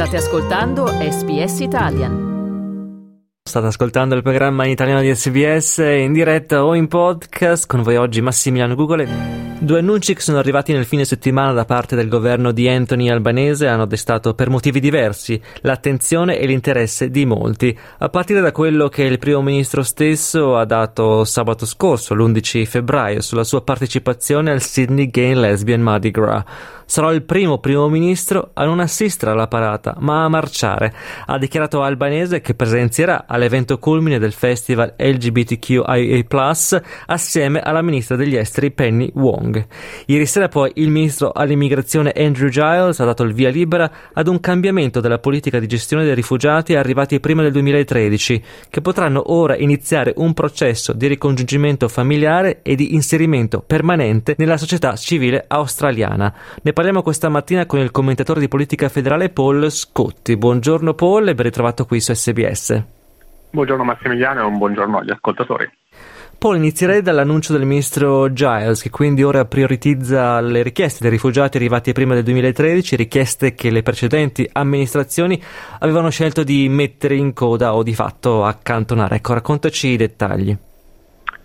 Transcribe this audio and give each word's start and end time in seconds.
State 0.00 0.16
ascoltando 0.16 0.86
SBS 0.86 1.60
Italian. 1.60 2.28
State 3.46 3.66
ascoltando 3.66 4.14
il 4.14 4.22
programma 4.22 4.64
in 4.64 4.70
italiano 4.70 5.02
di 5.02 5.14
SBS 5.14 5.76
in 5.76 6.14
diretta 6.14 6.64
o 6.64 6.74
in 6.74 6.88
podcast 6.88 7.66
con 7.66 7.82
voi 7.82 7.96
oggi 7.96 8.22
Massimiliano 8.22 8.74
Gugole. 8.74 9.50
Due 9.58 9.78
annunci 9.78 10.14
che 10.14 10.22
sono 10.22 10.38
arrivati 10.38 10.72
nel 10.72 10.86
fine 10.86 11.04
settimana 11.04 11.52
da 11.52 11.66
parte 11.66 11.96
del 11.96 12.08
governo 12.08 12.50
di 12.50 12.66
Anthony 12.66 13.10
Albanese 13.10 13.66
hanno 13.66 13.84
destato 13.84 14.32
per 14.32 14.48
motivi 14.48 14.80
diversi 14.80 15.38
l'attenzione 15.60 16.38
e 16.38 16.46
l'interesse 16.46 17.10
di 17.10 17.26
molti, 17.26 17.78
a 17.98 18.08
partire 18.08 18.40
da 18.40 18.52
quello 18.52 18.88
che 18.88 19.02
il 19.02 19.18
primo 19.18 19.42
ministro 19.42 19.82
stesso 19.82 20.56
ha 20.56 20.64
dato 20.64 21.24
sabato 21.24 21.66
scorso, 21.66 22.14
l'11 22.14 22.64
febbraio, 22.64 23.20
sulla 23.20 23.44
sua 23.44 23.60
partecipazione 23.60 24.50
al 24.50 24.62
Sydney 24.62 25.10
Gay 25.10 25.34
Lesbian 25.34 25.82
Mardi 25.82 26.10
Gras. 26.10 26.42
Sarò 26.90 27.12
il 27.12 27.22
primo 27.22 27.58
primo 27.58 27.88
ministro 27.88 28.50
a 28.52 28.64
non 28.64 28.80
assistere 28.80 29.30
alla 29.30 29.46
parata, 29.46 29.94
ma 30.00 30.24
a 30.24 30.28
marciare, 30.28 30.92
ha 31.26 31.38
dichiarato 31.38 31.82
Albanese 31.82 32.40
che 32.40 32.54
presenzierà 32.54 33.26
all'evento 33.28 33.78
culmine 33.78 34.18
del 34.18 34.32
festival 34.32 34.94
LGBTQIA+, 34.98 36.56
assieme 37.06 37.60
alla 37.60 37.80
ministra 37.80 38.16
degli 38.16 38.34
esteri 38.34 38.72
Penny 38.72 39.08
Wong. 39.14 39.64
Ieri 40.06 40.26
sera 40.26 40.48
poi 40.48 40.72
il 40.74 40.90
ministro 40.90 41.30
all'immigrazione 41.30 42.10
Andrew 42.10 42.48
Giles 42.48 42.98
ha 42.98 43.04
dato 43.04 43.22
il 43.22 43.34
via 43.34 43.50
libera 43.50 43.88
ad 44.12 44.26
un 44.26 44.40
cambiamento 44.40 44.98
della 44.98 45.20
politica 45.20 45.60
di 45.60 45.68
gestione 45.68 46.02
dei 46.02 46.16
rifugiati 46.16 46.74
arrivati 46.74 47.20
prima 47.20 47.42
del 47.42 47.52
2013, 47.52 48.42
che 48.68 48.80
potranno 48.80 49.32
ora 49.32 49.56
iniziare 49.56 50.12
un 50.16 50.34
processo 50.34 50.92
di 50.92 51.06
ricongiungimento 51.06 51.86
familiare 51.86 52.62
e 52.62 52.74
di 52.74 52.94
inserimento 52.94 53.62
permanente 53.64 54.34
nella 54.38 54.56
società 54.56 54.96
civile 54.96 55.44
australiana. 55.46 56.34
Ne 56.62 56.72
parliamo 56.80 57.04
questa 57.04 57.28
mattina 57.28 57.66
con 57.66 57.78
il 57.78 57.90
commentatore 57.90 58.40
di 58.40 58.48
politica 58.48 58.88
federale 58.88 59.28
Paul 59.28 59.70
Scotti. 59.70 60.34
Buongiorno 60.38 60.94
Paul 60.94 61.28
e 61.28 61.34
ben 61.34 61.44
ritrovato 61.44 61.84
qui 61.84 62.00
su 62.00 62.14
SBS. 62.14 62.82
Buongiorno 63.50 63.84
Massimiliano 63.84 64.40
e 64.40 64.44
un 64.44 64.56
buongiorno 64.56 64.96
agli 65.00 65.10
ascoltatori. 65.10 65.70
Paul, 66.38 66.56
inizierei 66.56 67.02
dall'annuncio 67.02 67.52
del 67.52 67.66
ministro 67.66 68.32
Giles, 68.32 68.80
che 68.80 68.88
quindi 68.88 69.22
ora 69.22 69.44
prioritizza 69.44 70.40
le 70.40 70.62
richieste 70.62 71.00
dei 71.02 71.10
rifugiati 71.10 71.58
arrivati 71.58 71.92
prima 71.92 72.14
del 72.14 72.22
2013, 72.22 72.96
richieste 72.96 73.52
che 73.52 73.68
le 73.68 73.82
precedenti 73.82 74.48
amministrazioni 74.50 75.38
avevano 75.80 76.08
scelto 76.08 76.42
di 76.42 76.66
mettere 76.70 77.14
in 77.14 77.34
coda 77.34 77.74
o 77.74 77.82
di 77.82 77.92
fatto 77.92 78.42
accantonare. 78.46 79.16
Ecco, 79.16 79.34
raccontaci 79.34 79.88
i 79.88 79.96
dettagli. 79.98 80.56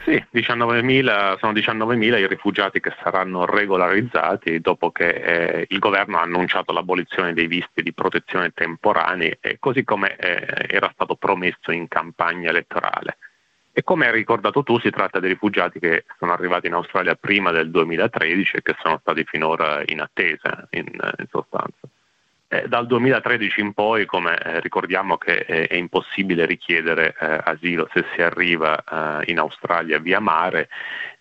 Sì, 0.05 0.23
19.000, 0.35 1.39
sono 1.39 1.51
19.000 1.51 2.19
i 2.19 2.27
rifugiati 2.27 2.79
che 2.79 2.93
saranno 3.01 3.43
regolarizzati 3.43 4.61
dopo 4.61 4.91
che 4.91 5.09
eh, 5.09 5.65
il 5.69 5.79
governo 5.79 6.19
ha 6.19 6.21
annunciato 6.21 6.71
l'abolizione 6.71 7.33
dei 7.33 7.47
visti 7.47 7.81
di 7.81 7.91
protezione 7.91 8.51
temporanei, 8.53 9.35
eh, 9.41 9.57
così 9.57 9.83
come 9.83 10.15
eh, 10.15 10.67
era 10.69 10.91
stato 10.93 11.15
promesso 11.15 11.71
in 11.71 11.87
campagna 11.87 12.49
elettorale. 12.49 13.17
E 13.73 13.81
come 13.81 14.05
hai 14.05 14.13
ricordato 14.13 14.61
tu, 14.61 14.79
si 14.79 14.91
tratta 14.91 15.19
di 15.19 15.27
rifugiati 15.27 15.79
che 15.79 16.05
sono 16.19 16.33
arrivati 16.33 16.67
in 16.67 16.73
Australia 16.73 17.15
prima 17.15 17.49
del 17.49 17.71
2013 17.71 18.57
e 18.57 18.61
che 18.61 18.75
sono 18.83 18.99
stati 19.01 19.23
finora 19.23 19.81
in 19.87 20.01
attesa, 20.01 20.67
in, 20.69 20.85
in 20.85 21.25
sostanza. 21.31 21.79
Eh, 22.47 22.67
dal 22.67 22.85
2013 22.85 23.59
in 23.59 23.73
poi, 23.73 24.05
come 24.05 24.37
eh, 24.37 24.59
ricordiamo 24.59 25.17
che 25.17 25.45
è, 25.45 25.67
è, 25.67 25.75
impossibile 25.75 26.45
richiedere 26.45 27.15
eh, 27.19 27.39
asilo 27.43 27.89
se 27.91 28.05
si 28.13 28.21
arriva 28.21 28.83
eh, 28.83 29.31
in 29.31 29.39
Australia 29.39 29.97
via 29.97 30.19
mare 30.19 30.69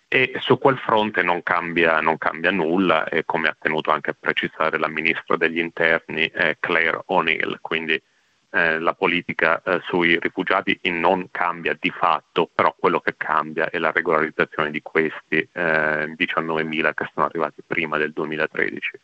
e 0.07 0.33
su 0.37 0.59
quel 0.59 0.77
fronte 0.77 1.23
non 1.23 1.41
cambia, 1.41 1.99
non 1.99 2.19
cambia 2.19 2.51
nulla, 2.51 3.05
e 3.05 3.25
come 3.25 3.47
ha 3.47 3.57
tenuto 3.59 3.89
anche 3.89 4.11
a 4.11 4.15
precisare 4.17 4.77
la 4.77 4.87
Ministra 4.87 5.35
degli 5.35 5.57
Interni 5.57 6.27
eh, 6.27 6.57
Claire 6.59 7.01
O'Neill. 7.07 7.57
Quindi 7.59 7.99
eh, 8.51 8.79
la 8.79 8.93
politica 8.93 9.63
sui 9.87 10.19
rifugiati 10.19 10.79
non 10.83 11.29
cambia 11.31 11.75
di 11.77 11.89
fatto, 11.89 12.49
però 12.53 12.73
quello 12.77 12.99
che 12.99 13.15
cambia 13.17 13.71
è 13.71 13.79
la 13.79 13.91
regolarizzazione 13.91 14.69
di 14.69 14.81
questi 14.83 15.49
19.000 15.53 16.93
che 16.93 17.09
sono 17.13 17.25
arrivati 17.25 17.63
prima 17.65 17.97
del 17.97 18.13
2013 18.13 18.99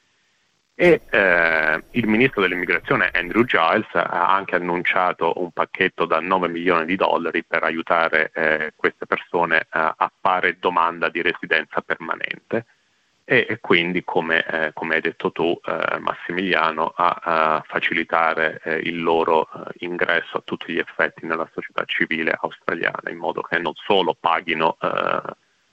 e 0.82 1.02
eh, 1.12 1.84
il 1.92 2.08
ministro 2.08 2.42
dell'immigrazione 2.42 3.12
Andrew 3.14 3.44
Giles 3.44 3.86
ha 3.94 4.34
anche 4.34 4.56
annunciato 4.56 5.34
un 5.36 5.52
pacchetto 5.52 6.06
da 6.06 6.20
9 6.20 6.48
milioni 6.48 6.86
di 6.86 6.96
dollari 6.96 7.44
per 7.44 7.62
aiutare 7.62 8.32
eh, 8.34 8.74
queste 8.76 9.06
persone 9.06 9.60
eh, 9.60 9.68
a 9.70 10.12
fare 10.20 10.58
domanda 10.60 11.10
di 11.10 11.22
residenza 11.22 11.82
permanente. 11.82 12.66
E, 13.24 13.46
e 13.48 13.60
quindi, 13.60 14.04
come, 14.04 14.44
eh, 14.44 14.74
come, 14.74 14.96
hai 14.96 15.02
detto 15.02 15.32
tu 15.32 15.56
eh, 15.64 16.00
Massimiliano, 16.00 16.92
a, 16.96 17.20
a 17.22 17.64
facilitare 17.68 18.60
eh, 18.64 18.78
il 18.78 19.04
loro 19.04 19.50
ingresso 19.82 20.38
a 20.38 20.42
tutti 20.44 20.74
gli 20.74 20.80
effetti 20.80 21.28
nella 21.28 21.48
società 21.54 21.86
civile 21.86 22.36
australiana 22.42 23.12
in 23.12 23.18
modo 23.18 23.44
che 23.44 23.60
non 23.60 23.74
solo 23.76 24.18
paghino 24.20 24.78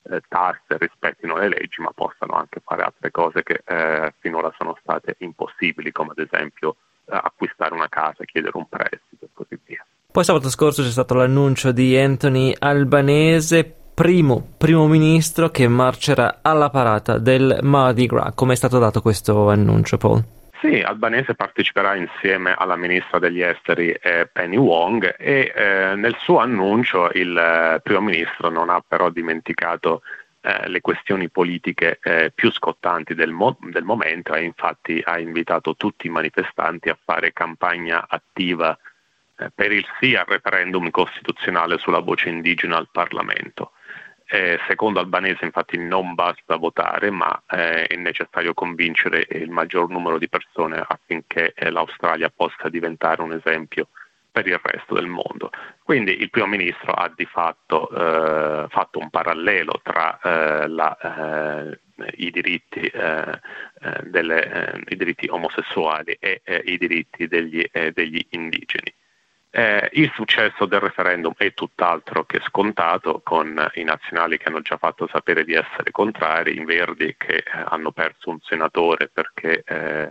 eh, 0.03 0.23
tasse, 0.29 0.79
rispettino 0.79 1.37
le 1.37 1.49
leggi, 1.49 1.81
ma 1.81 1.91
possano 1.95 2.35
anche 2.35 2.61
fare 2.65 2.83
altre 2.83 3.11
cose 3.11 3.43
che 3.43 3.63
eh, 3.65 4.15
finora 4.19 4.53
sono 4.57 4.77
state 4.81 5.17
impossibili, 5.19 5.93
come 5.93 6.13
ad 6.17 6.25
esempio 6.25 6.77
eh, 7.07 7.17
acquistare 7.17 7.75
una 7.75 7.89
casa, 7.89 8.25
chiedere 8.25 8.57
un 8.57 8.69
prestito 8.69 9.25
e 9.25 9.29
così 9.33 9.59
via. 9.65 9.85
Poi 10.11 10.25
sabato 10.25 10.49
scorso 10.49 10.83
c'è 10.83 10.91
stato 10.91 11.15
l'annuncio 11.15 11.73
di 11.73 11.97
Anthony 11.97 12.55
Albanese, 12.59 13.65
primo 13.95 14.55
primo 14.57 14.87
ministro 14.87 15.51
che 15.51 15.67
marcerà 15.69 16.39
alla 16.43 16.71
parata 16.71 17.19
del 17.19 17.59
Mardi 17.63 18.07
Gras. 18.07 18.33
Come 18.35 18.53
è 18.53 18.57
stato 18.57 18.79
dato 18.79 19.01
questo 19.03 19.49
annuncio, 19.49 19.97
Paul? 19.99 20.38
Sì, 20.61 20.81
Albanese 20.81 21.35
parteciperà 21.35 21.95
insieme 21.95 22.53
alla 22.57 22.75
ministra 22.75 23.21
degli 23.21 23.41
esteri 23.41 23.91
eh, 23.93 24.29
Penny 24.33 24.57
Wong 24.57 25.15
e 25.17 25.53
eh, 25.55 25.95
nel 25.95 26.17
suo 26.19 26.39
annuncio 26.39 27.11
il 27.13 27.37
eh, 27.37 27.81
primo 27.81 28.01
ministro 28.01 28.49
non 28.49 28.69
ha 28.69 28.83
però 28.87 29.09
dimenticato 29.09 30.03
eh, 30.41 30.69
le 30.69 30.81
questioni 30.81 31.29
politiche 31.31 32.01
eh, 32.03 32.33
più 32.35 32.51
scottanti 32.51 33.15
del, 33.15 33.31
mo- 33.31 33.57
del, 33.61 33.85
momento 33.85 34.35
e 34.35 34.43
infatti 34.43 35.01
ha 35.05 35.21
invitato 35.21 35.77
tutti 35.77 36.09
i 36.09 36.11
manifestanti 36.11 36.89
a 36.89 36.99
fare 37.01 37.33
campagna 37.33 38.07
attiva 38.09 38.77
eh, 39.37 39.51
per 39.55 39.71
il 39.71 39.87
sì 40.01 40.17
al 40.17 40.27
referendum 40.27 40.91
costituzionale 40.91 41.79
sulla 41.79 42.01
voce 42.01 42.31
indigena 42.31 42.77
al 42.77 42.89
Parlamento. 42.91 43.73
Eh, 44.31 44.59
secondo 44.69 45.01
Albanese 45.01 45.47
infatti 45.47 45.79
non 45.79 46.15
basta 46.15 46.57
votare, 46.57 47.11
ma 47.11 47.43
eh, 47.49 47.87
è 47.87 47.97
necessario 47.97 48.53
convincere 48.53 49.27
il 49.31 49.49
maggior 49.49 49.89
numero 49.89 50.19
di 50.19 50.29
persone 50.29 50.85
affinché 50.87 51.55
eh, 51.55 51.71
l'Australia 51.71 52.29
possa 52.29 52.69
diventare 52.69 53.23
un 53.23 53.33
esempio 53.33 53.89
per 54.31 54.47
il 54.47 54.61
resto 54.63 54.93
del 54.93 55.07
mondo. 55.07 55.51
Quindi 55.83 56.21
il 56.21 56.29
primo 56.29 56.47
ministro 56.47 56.93
ha 56.93 57.11
di 57.17 57.25
fatto 57.25 57.89
eh, 57.89 58.67
fatto 58.69 58.99
un 58.99 59.09
parallelo 59.09 59.81
tra 59.83 60.19
eh, 60.21 60.69
la, 60.69 61.71
eh, 61.71 61.81
i, 62.17 62.31
diritti, 62.31 62.93
delle, 64.03 64.83
i, 64.89 64.97
diritti, 64.97 65.27
omosessuali 65.31 66.19
e 66.21 66.43
i 66.67 66.77
diritti 66.77 67.27
degli, 67.27 67.65
degli 67.95 68.25
indigeni. 68.33 68.95
Eh, 69.59 69.89
il 69.95 70.13
successo 70.15 70.67
del 70.67 70.79
referendum 70.79 71.35
è 71.37 71.53
tutt'altro 71.53 72.25
che 72.25 72.39
scontato, 72.45 73.23
con 73.25 73.69
i 73.75 73.83
nazionali 73.83 74.39
che 74.39 74.45
hanno 74.45 74.61
già 74.61 74.77
fatto 74.77 75.09
sapere 75.11 75.43
di 75.43 75.55
essere 75.55 75.91
contrari, 75.91 76.57
i 76.61 76.65
verdi 76.65 77.17
che 77.19 77.39
eh, 77.39 77.43
hanno 77.65 77.91
perso 77.91 78.31
un 78.31 78.39
senatore 78.41 79.09
perché 79.09 79.65
eh, 79.67 80.11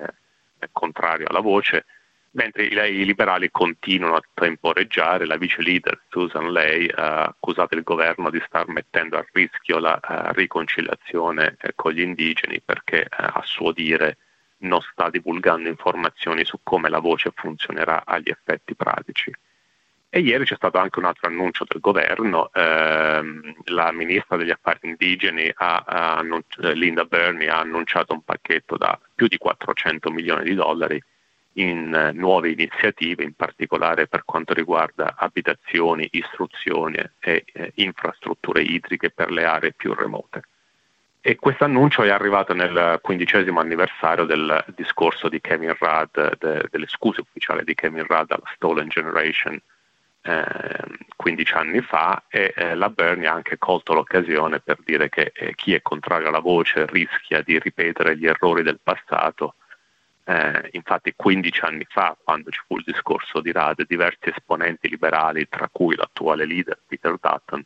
è 0.60 0.68
contrario 0.74 1.28
alla 1.30 1.40
voce, 1.40 1.86
mentre 2.32 2.66
i, 2.66 2.74
i, 2.74 3.06
liberali 3.06 3.50
continuano 3.50 4.16
a 4.16 4.24
temporeggiare. 4.34 5.26
La 5.26 5.38
vice 5.38 5.62
leader 5.62 5.98
Susan 6.10 6.52
Lay 6.52 6.90
ha 6.94 7.24
accusato 7.24 7.74
il 7.76 7.84
governo 7.84 8.30
di 8.30 8.44
star 8.46 8.68
mettendo 8.68 9.18
a 9.18 9.26
rischio 9.32 9.80
la 9.80 9.98
uh, 9.98 10.34
riconciliazione 10.34 11.56
eh, 11.62 11.72
con 11.74 11.94
gli 11.94 12.02
indigeni 12.02 12.60
perché 12.60 13.08
a 13.10 13.42
suo 13.46 13.72
dire 13.72 14.18
non 14.60 14.82
sta 14.82 15.10
divulgando 15.10 15.68
informazioni 15.68 16.44
su 16.46 16.60
come 16.64 16.90
la 16.90 17.00
voce 17.00 17.32
funzionerà 17.36 18.04
agli 18.06 18.30
effetti 18.30 18.76
pratici. 18.76 19.32
E 20.10 20.20
ieri 20.22 20.46
c'è 20.46 20.56
stato 20.56 20.78
anche 20.78 21.00
un 21.00 21.06
altro 21.06 21.28
annuncio 21.28 21.66
del 21.68 21.82
governo, 21.82 22.50
ehm, 22.54 23.56
la 23.66 23.92
ministra 23.92 24.38
degli 24.38 24.52
affari 24.52 24.80
indigeni, 24.84 25.52
ha, 25.54 25.84
ha 25.86 26.16
annunci- 26.18 26.60
Linda 26.76 27.04
Burney, 27.04 27.48
ha 27.48 27.60
annunciato 27.60 28.14
un 28.14 28.24
pacchetto 28.24 28.78
da 28.78 28.98
più 29.14 29.28
di 29.28 29.38
400 29.38 30.10
milioni 30.10 30.44
di 30.46 30.56
dollari 30.56 31.02
in 31.58 31.94
eh, 31.94 32.12
nuove 32.14 32.52
iniziative, 32.52 33.24
in 33.24 33.34
particolare 33.34 34.08
per 34.08 34.24
quanto 34.24 34.54
riguarda 34.54 35.16
abitazioni, 35.18 36.08
istruzioni 36.12 36.98
e 37.20 37.44
eh, 37.52 37.72
infrastrutture 37.76 38.62
idriche 38.62 39.12
per 39.12 39.30
le 39.30 39.44
aree 39.44 39.74
più 39.74 39.94
remote. 39.94 40.42
E 41.28 41.36
questo 41.36 41.66
annuncio 41.66 42.04
è 42.04 42.10
arrivato 42.10 42.54
nel 42.54 43.00
quindicesimo 43.02 43.60
anniversario 43.60 44.24
del 44.24 44.64
discorso 44.78 45.28
di 45.28 45.42
Kevin 45.42 45.76
Rudd, 45.78 46.18
de, 46.40 46.70
delle 46.72 46.88
scuse 46.88 47.20
ufficiali 47.20 47.66
di 47.66 47.76
Kevin 47.76 48.06
Rudd 48.08 48.32
alla 48.32 48.50
Stolen 48.56 48.88
Generation 48.88 49.62
eh, 50.22 50.86
15 51.18 51.54
anni 51.54 51.82
fa 51.82 52.24
e 52.30 52.54
eh, 52.56 52.76
la 52.76 52.88
Bernie 52.90 53.28
ha 53.28 53.34
anche 53.34 53.58
colto 53.58 53.94
l'occasione 53.94 54.62
per 54.62 54.78
dire 54.86 55.10
che 55.10 55.34
eh, 55.36 55.54
chi 55.54 55.74
è 55.74 55.82
contrario 55.82 56.30
alla 56.30 56.40
voce 56.40 56.86
rischia 56.86 57.42
di 57.42 57.60
ripetere 57.60 58.18
gli 58.18 58.26
errori 58.26 58.64
del 58.64 58.80
passato 58.82 59.56
Eh, 60.24 60.70
infatti 60.72 61.12
15 61.14 61.60
anni 61.66 61.86
fa, 61.90 62.16
quando 62.24 62.52
ci 62.52 62.62
fu 62.68 62.78
il 62.78 62.84
discorso 62.86 63.42
di 63.42 63.52
Rade, 63.52 63.84
diversi 63.86 64.30
esponenti 64.30 64.88
liberali, 64.88 65.48
tra 65.50 65.68
cui 65.70 65.96
l'attuale 65.98 66.46
leader 66.46 66.80
Peter 66.88 67.18
Dutton, 67.20 67.66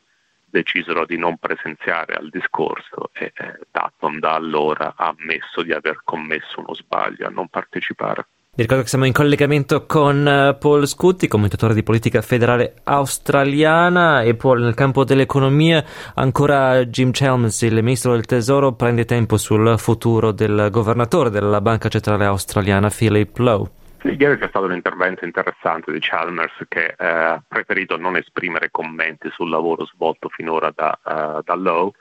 decisero 0.51 1.05
di 1.05 1.17
non 1.17 1.37
presenziare 1.37 2.13
al 2.13 2.29
discorso 2.29 3.09
e 3.13 3.31
eh, 3.33 3.59
Dutton 3.71 4.19
da 4.19 4.35
allora 4.35 4.93
ha 4.95 5.15
ammesso 5.17 5.63
di 5.63 5.71
aver 5.71 6.01
commesso 6.03 6.59
uno 6.59 6.75
sbaglio 6.75 7.25
a 7.25 7.29
non 7.29 7.47
partecipare. 7.47 8.27
Vi 8.53 8.63
ricordo 8.63 8.83
che 8.83 8.89
siamo 8.89 9.05
in 9.05 9.13
collegamento 9.13 9.85
con 9.85 10.27
eh, 10.27 10.57
Paul 10.59 10.85
Scutti, 10.85 11.29
commentatore 11.29 11.73
di 11.73 11.83
politica 11.83 12.21
federale 12.21 12.81
australiana 12.83 14.23
e 14.23 14.35
Paul 14.35 14.59
nel 14.59 14.73
campo 14.73 15.05
dell'economia. 15.05 15.81
Ancora 16.15 16.83
Jim 16.85 17.11
Chalmers, 17.13 17.61
il 17.61 17.75
ministro 17.75 18.11
del 18.11 18.25
tesoro, 18.25 18.73
prende 18.73 19.05
tempo 19.05 19.37
sul 19.37 19.79
futuro 19.79 20.33
del 20.33 20.67
governatore 20.69 21.29
della 21.29 21.61
Banca 21.61 21.87
Centrale 21.87 22.25
Australiana, 22.25 22.89
Philip 22.89 23.37
Lowe. 23.37 23.71
Ieri 24.03 24.37
c'è 24.37 24.47
stato 24.47 24.65
un 24.65 24.73
intervento 24.73 25.25
interessante 25.25 25.91
di 25.91 25.99
Chalmers 25.99 26.53
che 26.67 26.95
eh, 26.97 27.05
ha 27.05 27.43
preferito 27.47 27.97
non 27.97 28.15
esprimere 28.15 28.71
commenti 28.71 29.29
sul 29.31 29.49
lavoro 29.49 29.85
svolto 29.85 30.29
finora 30.29 30.71
da, 30.75 30.97
uh, 31.03 31.41
da 31.43 31.53
Lowe 31.55 31.91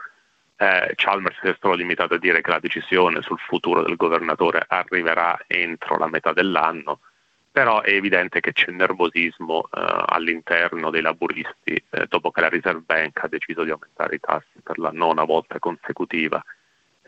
eh, 0.63 0.93
Chalmers 0.95 1.39
si 1.41 1.47
è 1.47 1.57
solo 1.59 1.73
limitato 1.73 2.15
a 2.15 2.19
dire 2.19 2.43
che 2.43 2.51
la 2.51 2.59
decisione 2.59 3.23
sul 3.23 3.39
futuro 3.39 3.83
del 3.83 3.97
governatore 3.97 4.63
arriverà 4.69 5.41
entro 5.47 5.97
la 5.97 6.07
metà 6.07 6.35
dell'anno, 6.35 7.01
però 7.51 7.81
è 7.81 7.93
evidente 7.93 8.41
che 8.41 8.53
c'è 8.53 8.71
nervosismo 8.71 9.63
eh, 9.63 10.05
all'interno 10.07 10.91
dei 10.91 11.01
laburisti 11.01 11.83
eh, 11.89 12.05
dopo 12.07 12.31
che 12.31 12.43
la 12.43 12.51
Reserve 12.51 12.83
Bank 12.85 13.25
ha 13.25 13.29
deciso 13.29 13.65
di 13.65 13.71
aumentare 13.71 14.17
i 14.17 14.21
tassi 14.21 14.61
per 14.63 14.79
la 14.79 14.91
nona 14.93 15.25
volta 15.25 15.59
consecutiva. 15.59 16.45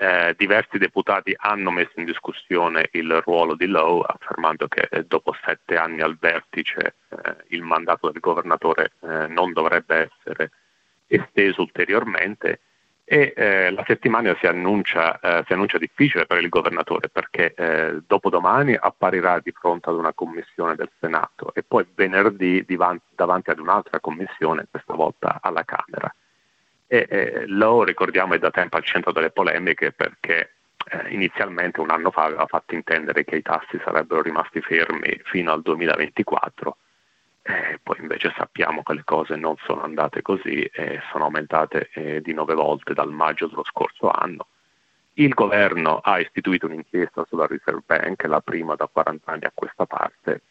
Eh, 0.02 0.34
diversi 0.36 0.78
deputati 0.78 1.32
hanno 1.38 1.70
messo 1.70 1.92
in 1.94 2.06
discussione 2.06 2.88
il 2.90 3.22
ruolo 3.24 3.54
di 3.54 3.66
Lowe, 3.66 4.04
affermando 4.04 4.66
che 4.66 4.88
eh, 4.90 5.04
dopo 5.04 5.32
sette 5.44 5.76
anni 5.76 6.00
al 6.00 6.16
vertice 6.18 6.96
eh, 7.08 7.36
il 7.50 7.62
mandato 7.62 8.10
del 8.10 8.20
governatore 8.20 8.94
non 9.28 9.52
dovrebbe 9.52 10.10
essere 10.10 10.50
esteso 11.06 11.60
ulteriormente 11.60 12.62
e 13.04 13.32
eh, 13.36 13.70
la 13.70 13.84
settimana 13.86 14.36
si 14.40 14.46
annuncia, 14.46 15.20
eh, 15.20 15.44
si 15.46 15.52
annuncia, 15.52 15.78
difficile 15.78 16.26
per 16.26 16.42
il 16.42 16.48
governatore 16.48 17.08
perché 17.08 17.54
eh, 17.54 18.00
dopodomani 18.04 18.74
apparirà 18.74 19.38
di 19.38 19.52
fronte 19.52 19.88
ad 19.88 19.94
una 19.94 20.12
commissione 20.12 20.74
del 20.74 20.90
Senato 20.98 21.54
e 21.54 21.62
poi 21.62 21.86
venerdì 21.94 22.64
divanti, 22.66 23.04
davanti 23.14 23.50
ad 23.50 23.60
un'altra 23.60 24.00
commissione, 24.00 24.66
questa 24.68 24.94
volta 24.94 25.38
alla 25.40 25.64
Camera. 25.64 26.12
E 26.92 27.06
eh, 27.08 27.46
lo 27.46 27.84
ricordiamo 27.84 28.34
è 28.34 28.38
da 28.38 28.50
tempo 28.50 28.76
al 28.76 28.84
centro 28.84 29.12
delle 29.12 29.30
polemiche 29.30 29.92
perché 29.92 30.52
eh, 30.90 31.08
inizialmente 31.08 31.80
un 31.80 31.88
anno 31.88 32.10
fa 32.10 32.24
aveva 32.24 32.44
fatto 32.44 32.74
intendere 32.74 33.24
che 33.24 33.36
i 33.36 33.42
tassi 33.42 33.80
sarebbero 33.82 34.20
rimasti 34.20 34.60
fermi 34.60 35.18
fino 35.24 35.52
al 35.52 35.62
2024 35.62 36.76
eh, 37.44 37.80
poi 37.82 37.96
invece 37.98 38.30
sappiamo 38.36 38.82
che 38.82 38.92
le 38.92 39.04
cose 39.04 39.36
non 39.36 39.56
sono 39.64 39.82
andate 39.84 40.20
così 40.20 40.64
e 40.64 41.00
sono 41.10 41.24
aumentate 41.24 41.88
eh, 41.94 42.20
di 42.20 42.34
nove 42.34 42.52
volte 42.52 42.92
dal 42.92 43.10
maggio 43.10 43.46
dello 43.46 43.64
scorso 43.64 44.10
anno. 44.10 44.48
Il 45.14 45.32
governo 45.32 45.98
ha 45.98 46.20
istituito 46.20 46.66
un'inchiesta 46.66 47.24
sulla 47.26 47.46
Reserve 47.46 47.84
Bank, 47.86 48.22
la 48.24 48.40
prima 48.40 48.74
da 48.74 48.86
40 48.86 49.32
anni 49.32 49.44
a 49.44 49.52
questa 49.54 49.86
parte, 49.86 50.42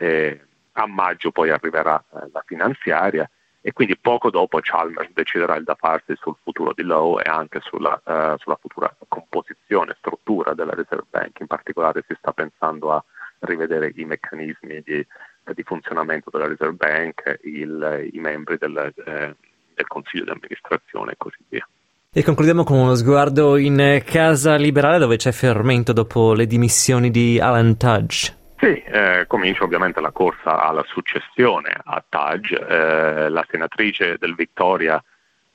a 0.73 0.87
maggio 0.87 1.29
poi 1.29 1.51
arriverà 1.51 2.03
eh, 2.13 2.29
la 2.33 2.43
finanziaria 2.47 3.29
e 3.61 3.73
quindi 3.73 3.95
poco 3.97 4.29
dopo 4.29 4.59
Chalmers 4.61 5.11
deciderà 5.13 5.55
il 5.55 5.63
da 5.63 5.75
farsi 5.75 6.15
sul 6.15 6.35
futuro 6.41 6.73
di 6.75 6.83
Lowe 6.83 7.23
e 7.23 7.29
anche 7.29 7.59
sulla, 7.61 8.01
uh, 8.03 8.37
sulla 8.37 8.57
futura 8.59 8.93
composizione, 9.07 9.95
struttura 9.99 10.53
della 10.53 10.73
Reserve 10.73 11.05
Bank. 11.09 11.39
In 11.39 11.47
particolare 11.47 12.03
si 12.07 12.15
sta 12.17 12.33
pensando 12.33 12.91
a 12.91 13.03
rivedere 13.39 13.91
i 13.95 14.05
meccanismi 14.05 14.81
di 14.83 15.05
di 15.53 15.63
funzionamento 15.63 16.29
della 16.29 16.47
Reserve 16.47 16.75
Bank, 16.75 17.39
il, 17.43 18.09
i 18.13 18.19
membri 18.19 18.57
del, 18.57 18.77
eh, 18.77 19.35
del 19.73 19.87
Consiglio 19.87 20.25
di 20.25 20.31
amministrazione 20.31 21.13
e 21.13 21.15
così 21.17 21.37
via. 21.49 21.67
E 22.13 22.23
concludiamo 22.23 22.63
con 22.63 22.77
uno 22.77 22.93
sguardo 22.95 23.57
in 23.57 24.01
casa 24.05 24.55
liberale 24.55 24.99
dove 24.99 25.15
c'è 25.15 25.31
fermento 25.31 25.93
dopo 25.93 26.33
le 26.33 26.45
dimissioni 26.45 27.09
di 27.09 27.39
Alan 27.39 27.77
Tudge. 27.77 28.39
Sì, 28.61 28.79
eh, 28.79 29.25
comincia 29.25 29.63
ovviamente 29.63 29.99
la 30.01 30.11
corsa 30.11 30.61
alla 30.61 30.83
successione 30.85 31.75
a 31.83 32.03
Tudge. 32.07 32.59
Eh, 32.59 33.29
la 33.29 33.43
senatrice 33.49 34.17
del 34.19 34.35
Victoria, 34.35 35.03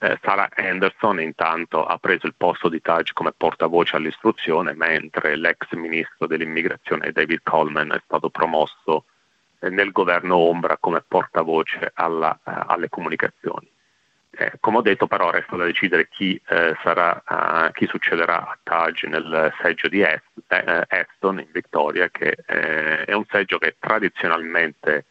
eh, 0.00 0.18
Sarah 0.20 0.48
Anderson, 0.56 1.20
intanto 1.20 1.86
ha 1.86 1.98
preso 1.98 2.26
il 2.26 2.34
posto 2.36 2.68
di 2.68 2.80
Tudge 2.80 3.12
come 3.12 3.30
portavoce 3.30 3.94
all'istruzione, 3.94 4.74
mentre 4.74 5.36
l'ex 5.36 5.70
ministro 5.74 6.26
dell'immigrazione 6.26 7.12
David 7.12 7.42
Coleman 7.44 7.92
è 7.92 8.00
stato 8.04 8.28
promosso 8.28 9.04
nel 9.60 9.92
governo 9.92 10.38
ombra 10.38 10.76
come 10.76 11.00
portavoce 11.06 11.92
alla, 11.94 12.36
uh, 12.42 12.50
alle 12.66 12.88
comunicazioni. 12.88 13.70
Eh, 14.38 14.52
come 14.60 14.78
ho 14.78 14.82
detto 14.82 15.06
però 15.06 15.30
resta 15.30 15.56
da 15.56 15.64
decidere 15.64 16.08
chi, 16.08 16.38
eh, 16.48 16.76
sarà, 16.82 17.22
uh, 17.26 17.72
chi 17.72 17.86
succederà 17.86 18.46
a 18.46 18.58
Taj 18.62 19.04
nel 19.04 19.52
seggio 19.62 19.88
di 19.88 20.02
eh, 20.02 20.20
Eston 20.88 21.40
in 21.40 21.48
Victoria, 21.50 22.10
che 22.10 22.36
eh, 22.46 23.04
è 23.04 23.12
un 23.14 23.24
seggio 23.30 23.56
che 23.56 23.76
tradizionalmente 23.78 25.06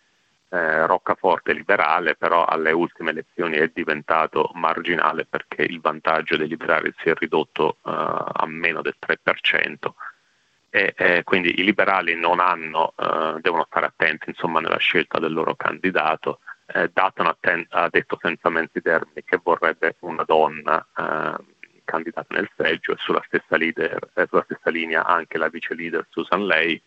eh, 0.50 0.86
roccaforte 0.86 1.54
liberale, 1.54 2.16
però 2.16 2.45
alle 2.45 2.72
ultime 2.72 3.10
elezioni 3.10 3.57
è 3.57 3.72
diventato 3.74 4.51
marginale 4.54 5.25
perché 5.25 5.63
il 5.63 5.81
vantaggio 5.81 6.38
dei 6.38 6.48
liberali 6.48 6.94
si 7.00 7.10
è 7.10 7.13
ridotto 7.16 7.77
a 7.81 8.45
meno 8.45 8.81
del 8.81 8.95
3% 9.00 9.94
e, 10.75 10.94
e 10.98 11.24
quindi 11.24 11.57
i 11.60 11.63
liberali 11.63 12.13
hanno, 12.22 12.94
eh, 12.98 13.39
devono 13.39 13.66
stare 13.69 13.86
attenti 13.86 14.30
insomma, 14.30 14.60
nella 14.60 14.77
scelta 14.77 15.19
del 15.19 15.31
loro 15.31 15.56
candidato. 15.56 16.39
Eh, 16.68 16.90
Dutton 16.94 17.28
atten- 17.28 17.68
ha 17.70 17.90
detto 17.90 18.18
senza 18.22 18.50
menti 18.50 18.82
termini 18.82 19.24
che 19.24 19.40
vorrebbe 19.42 19.96
una 20.00 20.24
donna 20.24 20.86
eh, 20.98 21.44
candidata 21.84 22.34
nel 22.34 22.50
seggio 22.56 22.94
e 22.94 22.96
sulla 22.98 23.24
stessa, 23.28 23.56
leader, 23.56 24.10
eh, 24.16 24.26
sulla 24.28 24.44
stessa 24.44 24.70
linea 24.72 25.06
anche 25.06 25.38
la 25.38 25.50
vice 25.50 25.76
leader 25.76 26.06
Susan 26.10 26.46
Lay. 26.46 26.82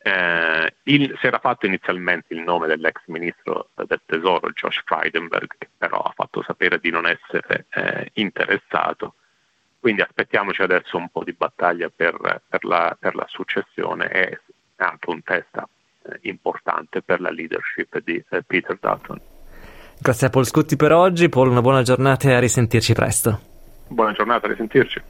Eh, 0.00 0.74
il, 0.84 1.16
si 1.18 1.26
era 1.26 1.38
fatto 1.38 1.66
inizialmente 1.66 2.34
il 2.34 2.40
nome 2.40 2.66
dell'ex 2.66 3.00
ministro 3.06 3.70
del 3.74 4.00
tesoro 4.04 4.50
Josh 4.50 4.82
Frydenberg, 4.84 5.54
che 5.58 5.68
però 5.76 5.98
ha 5.98 6.12
fatto 6.14 6.42
sapere 6.42 6.78
di 6.78 6.90
non 6.90 7.06
essere 7.06 7.66
eh, 7.70 8.10
interessato 8.14 9.14
quindi 9.80 10.02
aspettiamoci 10.02 10.60
adesso 10.60 10.96
un 10.96 11.08
po' 11.08 11.22
di 11.22 11.32
battaglia 11.32 11.88
per, 11.88 12.42
per, 12.48 12.64
la, 12.64 12.96
per 12.98 13.14
la, 13.14 13.26
successione 13.28 14.10
e 14.10 14.40
anche 14.76 15.10
un 15.10 15.22
test 15.22 15.62
importante 16.22 17.02
per 17.02 17.20
la 17.20 17.30
leadership 17.30 18.00
di 18.04 18.22
eh, 18.30 18.42
Peter 18.42 18.78
Dutton. 18.80 19.20
Grazie 20.00 20.28
a 20.28 20.30
Paul 20.30 20.46
Scutti 20.46 20.76
per 20.76 20.92
oggi, 20.92 21.28
Paul 21.28 21.48
una 21.48 21.60
buona 21.60 21.82
giornata 21.82 22.28
e 22.28 22.34
a 22.34 22.38
risentirci 22.38 22.92
presto. 22.94 23.40
Buona 23.88 24.12
giornata, 24.12 24.46
a 24.46 24.50
risentirci. 24.50 25.02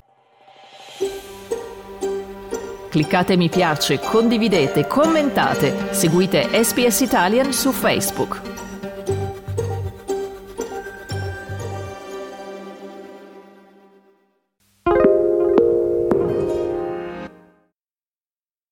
Cliccate 2.89 3.37
mi 3.37 3.51
piace, 3.51 3.99
condividete, 3.99 4.87
commentate, 4.87 5.93
seguite 5.93 6.49
SPS 6.65 7.01
Italian 7.01 7.53
su 7.53 7.71
Facebook. 7.71 8.48